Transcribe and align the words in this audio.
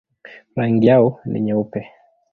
Rangi 0.55 0.87
yao 0.87 1.19
ni 1.25 1.39
nyeupe. 1.41 1.79